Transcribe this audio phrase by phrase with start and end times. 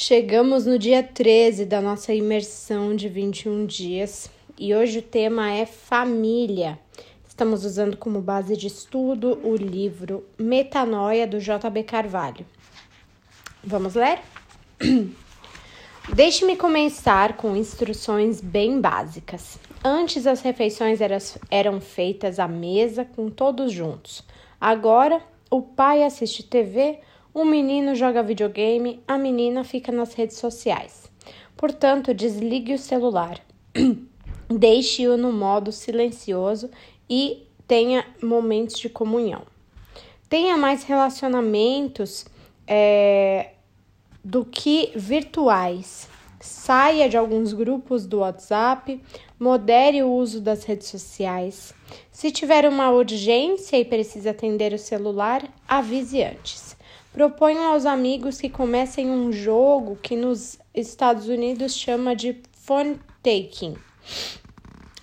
[0.00, 5.66] Chegamos no dia 13 da nossa imersão de 21 dias e hoje o tema é
[5.66, 6.78] família.
[7.26, 12.46] Estamos usando como base de estudo o livro Metanoia do JB Carvalho.
[13.64, 14.20] Vamos ler?
[16.14, 19.58] Deixe-me começar com instruções bem básicas.
[19.84, 21.00] Antes as refeições
[21.50, 24.22] eram feitas à mesa com todos juntos.
[24.60, 25.20] Agora
[25.50, 27.00] o pai assiste TV
[27.42, 31.10] o menino joga videogame, a menina fica nas redes sociais.
[31.56, 33.40] Portanto, desligue o celular.
[34.50, 36.70] Deixe-o no modo silencioso
[37.08, 39.42] e tenha momentos de comunhão.
[40.28, 42.26] Tenha mais relacionamentos
[42.66, 43.50] é,
[44.24, 46.08] do que virtuais.
[46.40, 49.02] Saia de alguns grupos do WhatsApp,
[49.38, 51.74] modere o uso das redes sociais.
[52.12, 56.77] Se tiver uma urgência e precisa atender o celular, avise antes.
[57.12, 63.74] Proponho aos amigos que comecem um jogo que nos Estados Unidos chama de phone taking.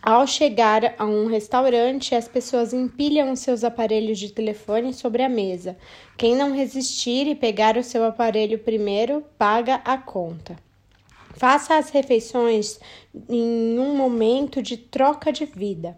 [0.02, 5.76] Ao chegar a um restaurante, as pessoas empilham seus aparelhos de telefone sobre a mesa.
[6.16, 10.56] Quem não resistir e pegar o seu aparelho primeiro, paga a conta.
[11.34, 12.80] Faça as refeições
[13.28, 15.96] em um momento de troca de vida.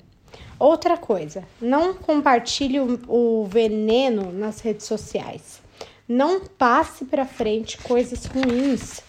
[0.58, 5.66] Outra coisa, não compartilhe o veneno nas redes sociais.
[6.09, 9.02] Não passe para frente coisas ruins.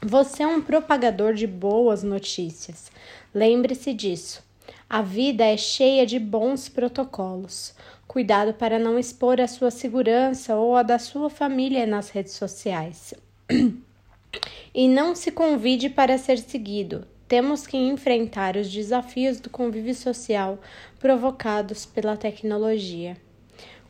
[0.00, 2.88] Você é um propagador de boas notícias.
[3.34, 4.40] Lembre-se disso.
[4.88, 7.74] A vida é cheia de bons protocolos.
[8.06, 13.12] Cuidado para não expor a sua segurança ou a da sua família nas redes sociais.
[14.72, 17.08] e não se convide para ser seguido.
[17.26, 20.60] Temos que enfrentar os desafios do convívio social
[21.00, 23.16] provocados pela tecnologia.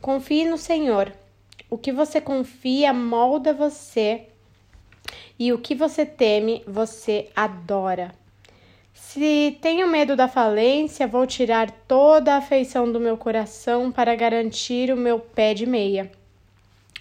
[0.01, 1.13] Confie no Senhor
[1.71, 4.27] o que você confia molda você
[5.39, 8.11] e o que você teme, você adora.
[8.93, 14.91] Se tenho medo da falência, vou tirar toda a afeição do meu coração para garantir
[14.91, 16.11] o meu pé de meia.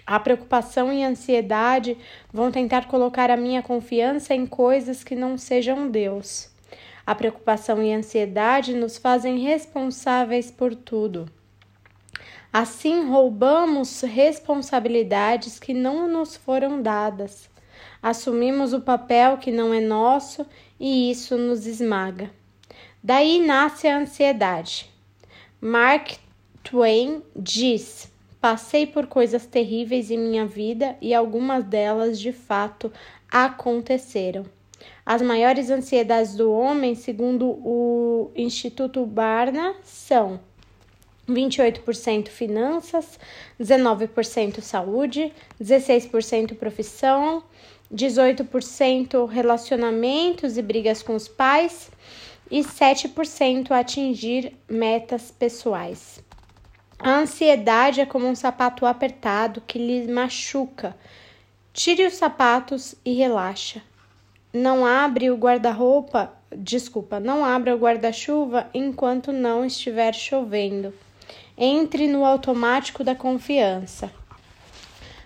[0.06, 1.98] A preocupação e a ansiedade
[2.32, 6.48] vão tentar colocar a minha confiança em coisas que não sejam Deus.
[7.04, 11.26] A preocupação e a ansiedade nos fazem responsáveis por tudo.
[12.52, 17.48] Assim, roubamos responsabilidades que não nos foram dadas.
[18.02, 20.44] Assumimos o papel que não é nosso
[20.78, 22.30] e isso nos esmaga.
[23.02, 24.90] Daí nasce a ansiedade.
[25.60, 26.16] Mark
[26.64, 32.92] Twain diz: Passei por coisas terríveis em minha vida e algumas delas de fato
[33.30, 34.44] aconteceram.
[35.06, 40.40] As maiores ansiedades do homem, segundo o Instituto Barna, são
[41.30, 43.18] 28% finanças,
[43.60, 47.42] 19% saúde, 16% profissão,
[47.92, 51.90] 18% relacionamentos e brigas com os pais
[52.50, 56.22] e 7% atingir metas pessoais.
[56.98, 60.94] A ansiedade é como um sapato apertado que lhe machuca.
[61.72, 63.80] Tire os sapatos e relaxa.
[64.52, 70.92] Não abre o guarda-roupa, desculpa, não abra o guarda-chuva enquanto não estiver chovendo.
[71.62, 74.10] Entre no automático da confiança.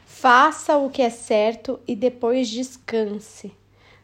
[0.05, 3.53] Faça o que é certo e depois descanse.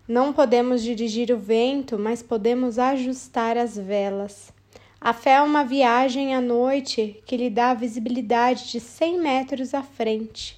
[0.06, 4.52] Não podemos dirigir o vento, mas podemos ajustar as velas.
[5.00, 9.82] A fé é uma viagem à noite que lhe dá visibilidade de 100 metros à
[9.82, 10.56] frente.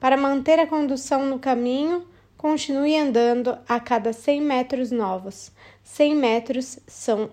[0.00, 2.02] Para manter a condução no caminho,
[2.38, 5.52] continue andando a cada 100 metros novos.
[5.84, 7.28] 100 metros são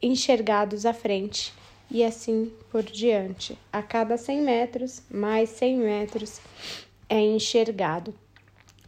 [0.00, 1.52] enxergados à frente
[1.92, 3.56] e assim por diante.
[3.70, 6.40] A cada 100 metros, mais 100 metros
[7.08, 8.14] é enxergado.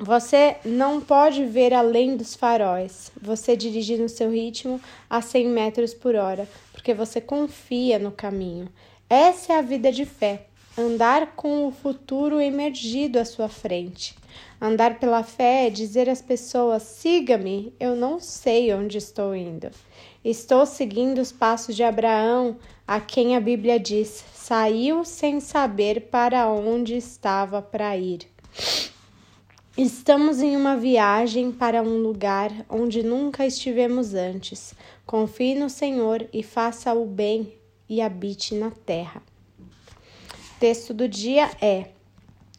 [0.01, 3.13] Você não pode ver além dos faróis.
[3.21, 8.69] Você dirige no seu ritmo a 100 metros por hora, porque você confia no caminho.
[9.09, 10.47] Essa é a vida de fé.
[10.77, 14.17] Andar com o futuro emergido à sua frente.
[14.61, 19.71] Andar pela fé é dizer às pessoas: siga-me, eu não sei onde estou indo.
[20.25, 26.49] Estou seguindo os passos de Abraão, a quem a Bíblia diz: saiu sem saber para
[26.49, 28.29] onde estava para ir.
[29.77, 34.75] Estamos em uma viagem para um lugar onde nunca estivemos antes.
[35.05, 37.55] Confie no Senhor e faça o bem
[37.89, 39.21] e habite na terra.
[40.61, 41.89] Texto do dia é: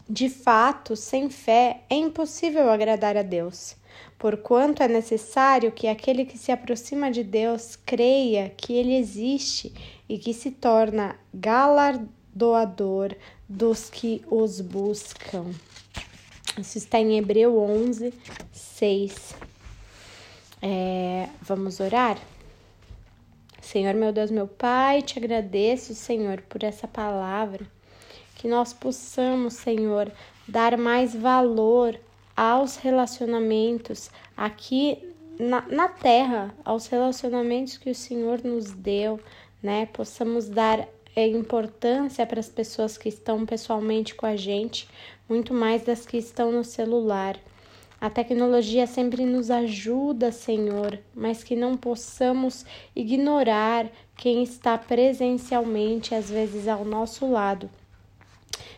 [0.10, 3.78] De fato, sem fé é impossível agradar a Deus
[4.18, 9.74] porquanto é necessário que aquele que se aproxima de Deus creia que ele existe
[10.08, 13.16] e que se torna galardoador
[13.48, 15.46] dos que os buscam.
[16.58, 18.14] Isso está em Hebreu 11,
[18.52, 19.36] 6.
[20.62, 22.18] É, vamos orar?
[23.62, 27.66] Senhor, meu Deus, meu Pai, te agradeço, Senhor, por essa palavra.
[28.36, 30.12] Que nós possamos, Senhor,
[30.48, 32.00] dar mais valor
[32.36, 34.98] aos relacionamentos aqui
[35.40, 39.20] na, na terra, aos relacionamentos que o Senhor nos deu,
[39.62, 39.86] né?
[39.88, 44.88] Possamos dar é, importância para as pessoas que estão pessoalmente com a gente,
[45.28, 47.40] muito mais das que estão no celular.
[48.00, 52.66] A tecnologia sempre nos ajuda, Senhor, mas que não possamos
[52.96, 57.70] ignorar quem está presencialmente, às vezes ao nosso lado.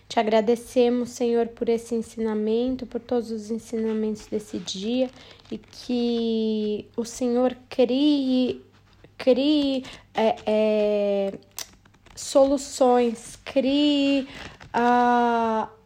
[0.08, 5.10] Te agradecemos, Senhor, por esse ensinamento, por todos os ensinamentos desse dia
[5.52, 8.64] e que o Senhor crie,
[9.18, 9.84] crie
[10.14, 11.34] é, é,
[12.16, 14.28] soluções, crie.
[14.74, 15.77] Uh,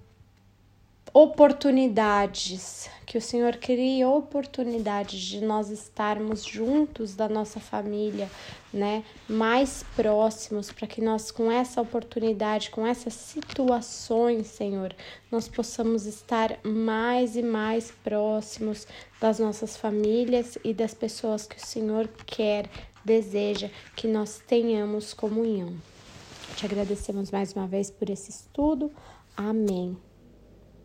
[1.13, 8.29] oportunidades, que o Senhor crie oportunidades de nós estarmos juntos da nossa família,
[8.73, 14.95] né, mais próximos, para que nós com essa oportunidade, com essas situações, Senhor,
[15.29, 18.87] nós possamos estar mais e mais próximos
[19.19, 22.69] das nossas famílias e das pessoas que o Senhor quer,
[23.03, 25.75] deseja que nós tenhamos comunhão.
[26.55, 28.91] Te agradecemos mais uma vez por esse estudo.
[29.35, 30.10] Amém.